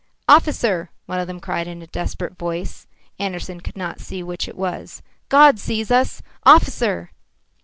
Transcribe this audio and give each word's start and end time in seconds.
"Officer!" 0.27 0.89
one 1.05 1.19
of 1.19 1.27
them 1.27 1.39
cried 1.39 1.67
in 1.67 1.83
a 1.83 1.85
desperate 1.85 2.35
voice 2.35 2.87
Andersen 3.19 3.61
could 3.61 3.77
not 3.77 3.99
see 3.99 4.23
which 4.23 4.47
it 4.47 4.57
was 4.57 5.03
"God 5.29 5.59
sees 5.59 5.91
us! 5.91 6.23
Officer!" 6.43 7.11